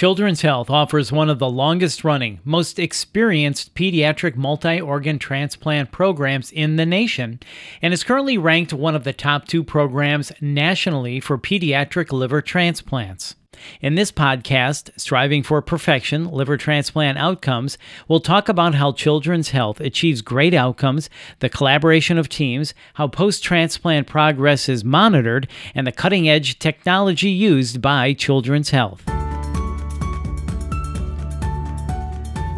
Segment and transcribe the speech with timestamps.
[0.00, 6.50] Children's Health offers one of the longest running, most experienced pediatric multi organ transplant programs
[6.50, 7.38] in the nation
[7.82, 13.34] and is currently ranked one of the top two programs nationally for pediatric liver transplants.
[13.82, 17.76] In this podcast, Striving for Perfection Liver Transplant Outcomes,
[18.08, 21.10] we'll talk about how Children's Health achieves great outcomes,
[21.40, 27.28] the collaboration of teams, how post transplant progress is monitored, and the cutting edge technology
[27.28, 29.19] used by Children's Health.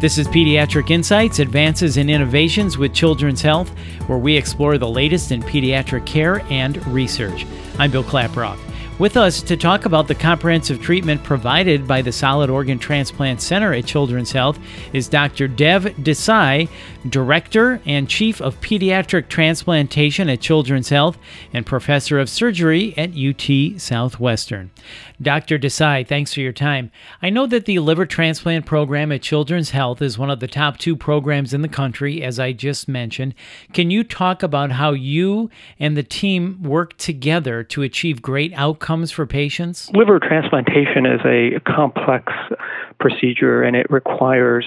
[0.03, 3.69] This is Pediatric Insights Advances and Innovations with Children's Health,
[4.07, 7.45] where we explore the latest in pediatric care and research.
[7.79, 8.59] I'm Bill Klaproth.
[8.99, 13.73] With us to talk about the comprehensive treatment provided by the Solid Organ Transplant Center
[13.73, 14.59] at Children's Health
[14.91, 15.47] is Dr.
[15.47, 16.67] Dev Desai,
[17.09, 21.17] Director and Chief of Pediatric Transplantation at Children's Health
[21.53, 24.69] and Professor of Surgery at UT Southwestern.
[25.23, 25.57] Dr.
[25.57, 26.91] Desai, thanks for your time.
[27.21, 30.77] I know that the liver transplant program at Children's Health is one of the top
[30.77, 33.33] two programs in the country, as I just mentioned.
[33.73, 39.11] Can you talk about how you and the team work together to achieve great outcomes
[39.11, 39.89] for patients?
[39.93, 42.31] Liver transplantation is a complex
[42.99, 44.65] procedure and it requires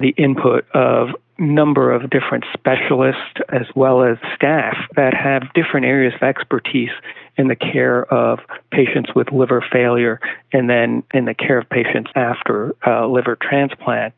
[0.00, 1.10] the input of
[1.40, 6.90] number of different specialists as well as staff that have different areas of expertise
[7.36, 10.20] in the care of patients with liver failure
[10.52, 14.12] and then in the care of patients after uh, liver transplant.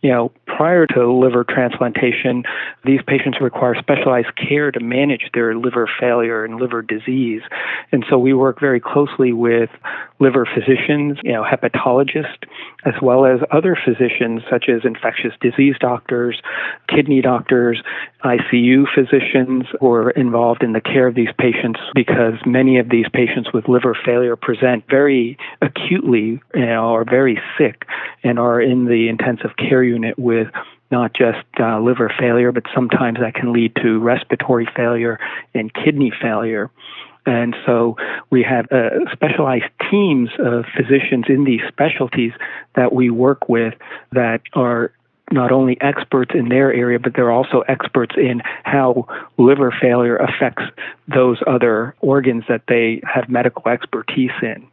[0.00, 2.42] You know, prior to liver transplantation,
[2.84, 7.42] these patients require specialized care to manage their liver failure and liver disease.
[7.90, 9.70] And so we work very closely with
[10.20, 12.44] liver physicians, you know, hepatologists,
[12.84, 16.40] as well as other physicians such as infectious disease doctors,
[16.88, 17.82] kidney doctors,
[18.24, 23.06] ICU physicians who are involved in the care of these patients because many of these
[23.12, 27.84] patients with liver failure present very acutely you know, are very sick
[28.22, 30.48] and are in the intensive care unit with
[30.90, 35.18] not just uh, liver failure, but sometimes that can lead to respiratory failure
[35.54, 36.70] and kidney failure.
[37.24, 37.96] And so
[38.30, 42.32] we have uh, specialized teams of physicians in these specialties
[42.74, 43.74] that we work with
[44.10, 44.92] that are
[45.30, 49.06] not only experts in their area, but they're also experts in how
[49.38, 50.64] liver failure affects
[51.08, 54.66] those other organs that they have medical expertise in.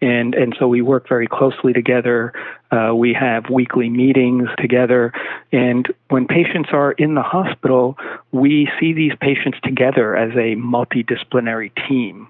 [0.00, 2.32] And, and so we work very closely together.
[2.70, 5.12] Uh, we have weekly meetings together.
[5.52, 7.96] And when patients are in the hospital,
[8.32, 12.28] we see these patients together as a multidisciplinary team.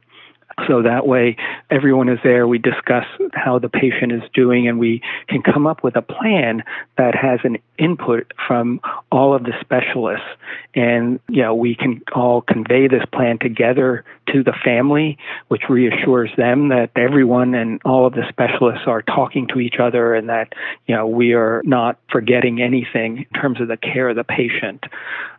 [0.66, 1.36] So that way,
[1.70, 2.48] everyone is there.
[2.48, 6.64] We discuss how the patient is doing, and we can come up with a plan
[6.96, 8.80] that has an input from
[9.12, 10.26] all of the specialists.
[10.74, 15.18] And, you know, we can all convey this plan together to the family,
[15.48, 20.14] which reassures them that everyone and all of the specialists are talking to each other
[20.14, 20.54] and that,
[20.86, 24.84] you know, we are not forgetting anything in terms of the care of the patient.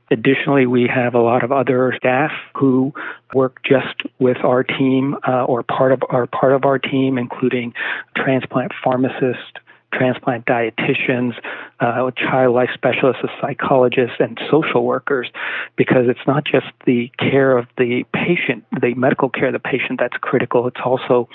[0.09, 2.93] Additionally, we have a lot of other staff who
[3.33, 7.73] work just with our team uh, or part of our part of our team, including
[8.15, 9.51] transplant pharmacists,
[9.93, 11.33] transplant dietitians,
[11.79, 15.29] uh, child life specialists, psychologists, and social workers,
[15.75, 19.99] because it's not just the care of the patient, the medical care of the patient
[19.99, 20.67] that's critical.
[20.67, 21.27] It's also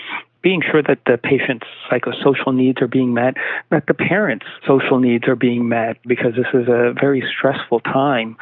[0.43, 3.35] being sure that the patient's psychosocial needs are being met,
[3.71, 8.37] that the parents' social needs are being met, because this is a very stressful time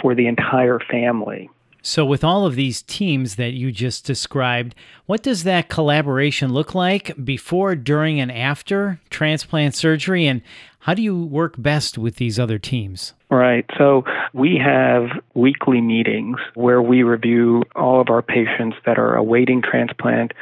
[0.00, 1.50] for the entire family.
[1.84, 4.76] So, with all of these teams that you just described,
[5.06, 10.26] what does that collaboration look like before, during, and after transplant surgery?
[10.28, 10.42] And
[10.82, 13.14] how do you work best with these other teams?
[13.30, 13.64] Right.
[13.78, 14.04] So
[14.34, 20.32] we have weekly meetings where we review all of our patients that are awaiting transplant,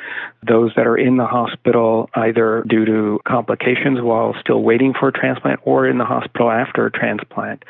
[0.45, 5.13] those that are in the hospital either due to complications while still waiting for a
[5.13, 7.65] transplant or in the hospital after a transplant.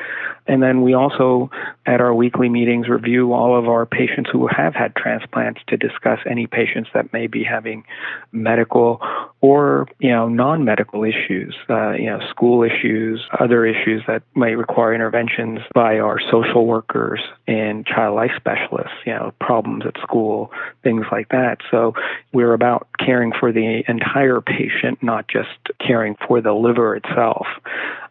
[0.46, 1.50] And then we also,
[1.84, 6.18] at our weekly meetings, review all of our patients who have had transplants to discuss
[6.28, 7.84] any patients that may be having
[8.32, 9.00] medical
[9.42, 14.94] or, you know, non-medical issues, uh, you know, school issues, other issues that might require
[14.94, 20.50] interventions by our social workers and child life specialists, you know, problems at school,
[20.82, 21.58] things like that.
[21.70, 21.94] So
[22.32, 25.48] we're about caring for the entire patient, not just
[25.86, 27.46] caring for the liver itself.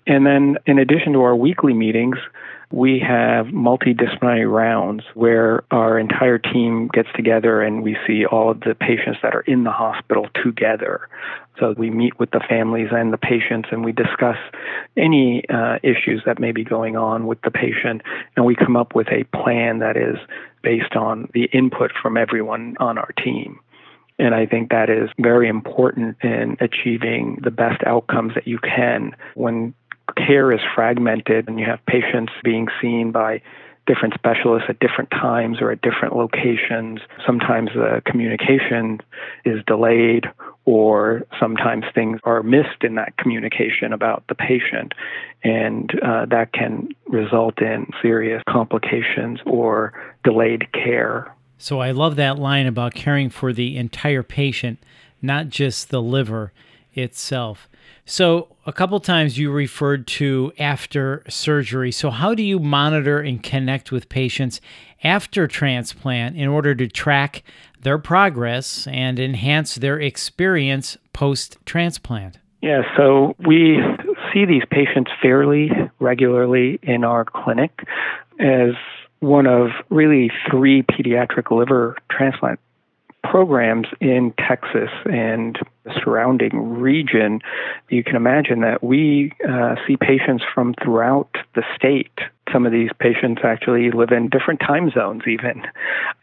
[0.08, 2.18] And then in addition to our weekly meetings,
[2.72, 8.60] we have multidisciplinary rounds where our entire team gets together and we see all of
[8.62, 11.10] the patients that are in the hospital together.
[11.60, 14.38] So we meet with the families and the patients and we discuss
[14.96, 18.04] any uh, issues that may be going on with the patient
[18.36, 20.18] and we come up with a plan that is
[20.62, 23.60] based on the input from everyone on our team.
[24.20, 29.16] And I think that is very important in achieving the best outcomes that you can
[29.34, 29.74] when
[30.16, 33.42] care is fragmented and you have patients being seen by
[33.90, 37.00] different specialists at different times or at different locations.
[37.26, 39.00] Sometimes the communication
[39.46, 40.26] is delayed,
[40.66, 44.94] or sometimes things are missed in that communication about the patient,
[45.44, 51.34] and uh, that can result in serious complications or delayed care.
[51.58, 54.78] So I love that line about caring for the entire patient,
[55.22, 56.54] not just the liver
[56.94, 57.68] itself.
[58.06, 61.92] So, a couple times you referred to after surgery.
[61.92, 64.62] So, how do you monitor and connect with patients
[65.04, 67.44] after transplant in order to track
[67.82, 72.40] their progress and enhance their experience post transplant?
[72.62, 73.78] Yeah, so we
[74.34, 75.70] see these patients fairly
[76.00, 77.88] regularly in our clinic
[78.40, 78.72] as
[79.20, 82.60] one of really three pediatric liver transplant
[83.24, 87.42] programs in Texas and the surrounding region,
[87.90, 92.20] you can imagine that we uh, see patients from throughout the state.
[92.52, 95.64] Some of these patients actually live in different time zones, even.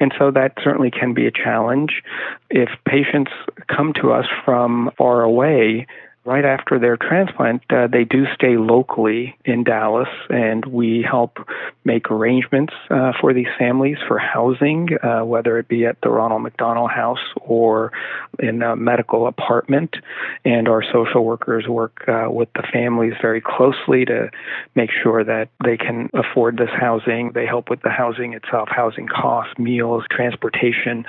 [0.00, 2.02] And so that certainly can be a challenge.
[2.50, 3.30] If patients
[3.68, 5.86] come to us from far away,
[6.26, 11.38] right after their transplant, uh, they do stay locally in Dallas, and we help
[11.84, 16.42] make arrangements uh, for these families for housing, uh, whether it be at the Ronald
[16.42, 17.92] McDonald House or
[18.40, 19.96] in a medical apartment.
[20.44, 24.30] And our social workers work uh, with the families very closely to
[24.74, 27.32] make sure that they can afford this housing.
[27.34, 31.04] They help with the housing itself, housing costs, meals, transportation,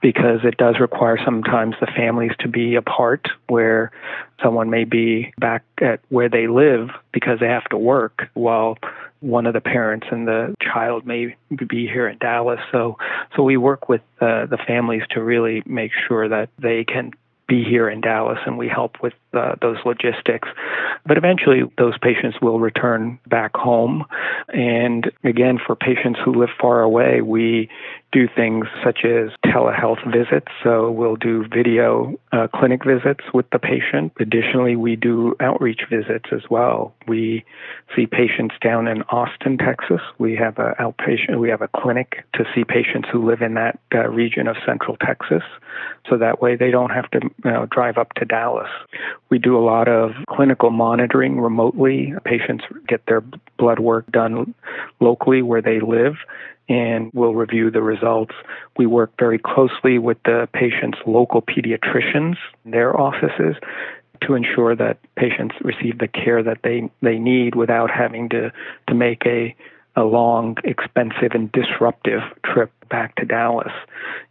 [0.00, 3.92] because it does require sometimes the families to be apart where
[4.42, 8.76] someone may be back at where they live because they have to work while
[9.20, 11.36] one of the parents and the child may
[11.68, 12.58] be here in Dallas.
[12.72, 12.96] So,
[13.36, 17.12] so we work with uh, the families to really make sure that they can
[17.52, 20.48] be here in Dallas, and we help with uh, those logistics.
[21.04, 24.06] But eventually, those patients will return back home.
[24.48, 27.68] And again, for patients who live far away, we
[28.12, 30.48] do things such as telehealth visits.
[30.62, 34.12] So we'll do video uh, clinic visits with the patient.
[34.20, 36.94] Additionally, we do outreach visits as well.
[37.08, 37.44] We
[37.96, 40.00] see patients down in Austin, Texas.
[40.18, 41.40] We have a outpatient.
[41.40, 44.96] We have a clinic to see patients who live in that uh, region of Central
[44.98, 45.42] Texas.
[46.08, 48.68] So that way, they don't have to you know, drive up to Dallas.
[49.30, 52.12] We do a lot of clinical monitoring remotely.
[52.24, 53.22] Patients get their
[53.56, 54.54] blood work done
[55.00, 56.16] locally where they live
[56.68, 58.34] and we'll review the results.
[58.76, 63.56] We work very closely with the patient's local pediatricians, their offices,
[64.22, 68.52] to ensure that patients receive the care that they, they need without having to,
[68.88, 69.54] to make a,
[69.96, 73.72] a long, expensive, and disruptive trip back to Dallas.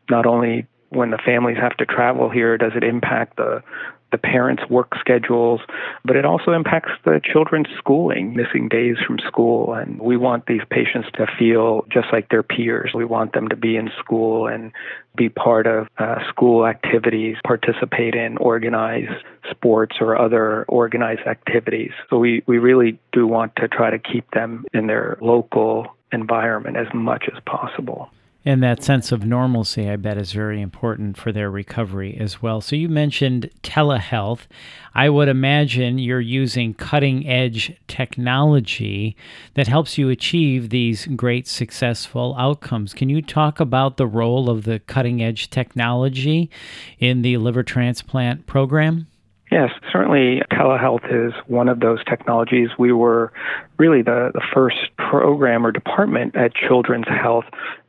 [0.09, 3.63] Not only when the families have to travel here does it impact the
[4.11, 5.61] the parents' work schedules,
[6.03, 9.73] but it also impacts the children's schooling, missing days from school.
[9.73, 12.91] And we want these patients to feel just like their peers.
[12.93, 14.73] We want them to be in school and
[15.15, 21.91] be part of uh, school activities, participate in organized sports or other organized activities.
[22.09, 26.75] So we, we really do want to try to keep them in their local environment
[26.75, 28.09] as much as possible.
[28.43, 32.59] And that sense of normalcy, I bet, is very important for their recovery as well.
[32.59, 34.47] So, you mentioned telehealth.
[34.95, 39.15] I would imagine you're using cutting edge technology
[39.53, 42.95] that helps you achieve these great successful outcomes.
[42.95, 46.49] Can you talk about the role of the cutting edge technology
[46.97, 49.05] in the liver transplant program?
[49.51, 52.69] Yes, certainly telehealth is one of those technologies.
[52.79, 53.33] We were
[53.77, 57.43] really the, the first program or department at Children's Health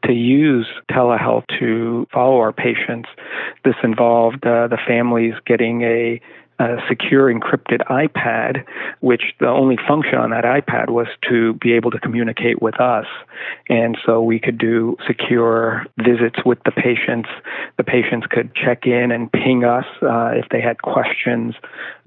[0.05, 3.09] to use telehealth to follow our patients.
[3.65, 6.21] This involved uh, the families getting a
[6.63, 8.65] a secure encrypted iPad,
[9.01, 13.07] which the only function on that iPad was to be able to communicate with us.
[13.69, 17.29] And so we could do secure visits with the patients.
[17.79, 21.55] The patients could check in and ping us uh, if they had questions.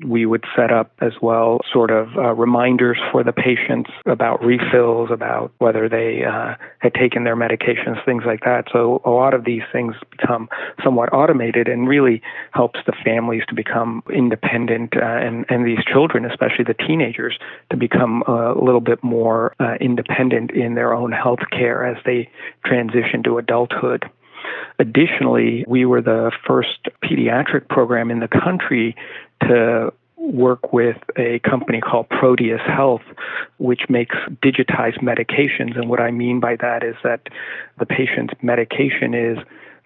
[0.06, 5.10] We would set up as well sort of uh, reminders for the patients about refills,
[5.12, 8.66] about whether they uh, had taken their medications, things like that.
[8.72, 10.48] So a lot of these things become
[10.82, 12.22] somewhat automated and really
[12.52, 17.38] helps the families to become independent independent, uh, and and these children, especially the teenagers,
[17.72, 22.30] to become a little bit more uh, independent in their own health care as they
[22.66, 24.10] transition to adulthood.
[24.80, 28.96] Additionally, we were the first pediatric program in the country
[29.42, 33.02] to work with a company called Proteus Health,
[33.58, 35.78] which makes digitized medications.
[35.78, 37.22] And what I mean by that is that
[37.80, 39.38] the patient's medication is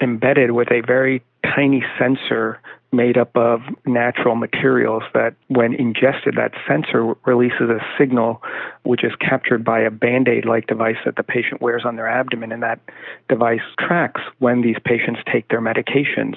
[0.02, 2.60] embedded with a very tiny sensor
[2.92, 8.42] made up of natural materials that when ingested that sensor releases a signal
[8.84, 12.52] which is captured by a band-aid like device that the patient wears on their abdomen
[12.52, 12.80] and that
[13.28, 16.36] device tracks when these patients take their medications.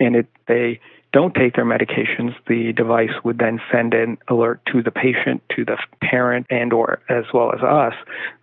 [0.00, 0.80] And it they
[1.12, 5.64] don't take their medications, the device would then send an alert to the patient, to
[5.64, 7.94] the parent, and or as well as us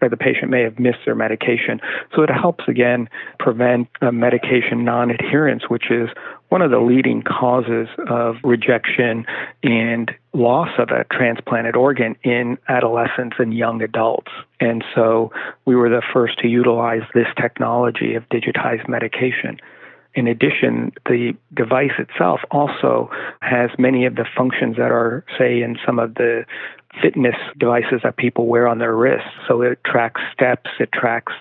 [0.01, 1.79] that the patient may have missed their medication.
[2.15, 3.09] So it helps again
[3.39, 6.09] prevent uh, medication non-adherence, which is
[6.49, 9.25] one of the leading causes of rejection
[9.63, 14.31] and loss of a transplanted organ in adolescents and young adults.
[14.59, 15.31] And so
[15.65, 19.59] we were the first to utilize this technology of digitized medication.
[20.19, 23.09] In addition, the device itself also
[23.39, 26.43] has many of the functions that are, say, in some of the
[27.01, 29.29] fitness devices that people wear on their wrists.
[29.47, 31.31] So it tracks steps, it tracks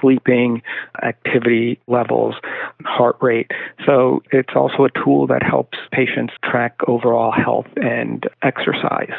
[0.00, 0.62] sleeping,
[1.02, 2.36] activity levels,
[2.86, 3.50] heart rate.
[3.84, 9.12] So it's also a tool that helps patients track overall health and exercise.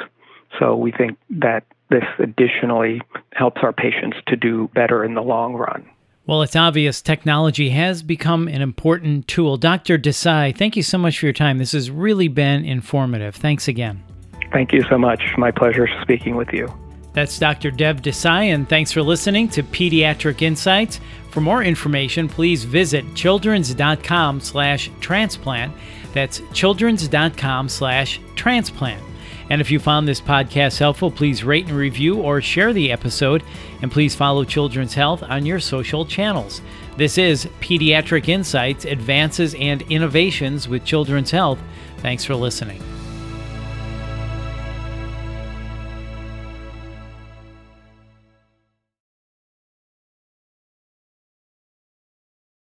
[0.57, 5.53] So we think that this additionally helps our patients to do better in the long
[5.53, 5.87] run.
[6.27, 9.57] Well, it's obvious technology has become an important tool.
[9.57, 9.99] Dr.
[9.99, 11.59] Desai, thank you so much for your time.
[11.59, 13.35] This has really been informative.
[13.35, 14.03] Thanks again.
[14.51, 15.21] Thank you so much.
[15.37, 16.67] My pleasure speaking with you.
[17.13, 17.71] That's Dr.
[17.71, 20.99] Dev Desai, and thanks for listening to Pediatric Insights.
[21.31, 25.73] For more information, please visit children's.com slash transplant.
[26.13, 29.01] That's children's.com slash transplant.
[29.49, 33.43] And if you found this podcast helpful, please rate and review or share the episode.
[33.81, 36.61] And please follow Children's Health on your social channels.
[36.97, 41.59] This is Pediatric Insights, Advances and Innovations with Children's Health.
[41.97, 42.94] Thanks for listening.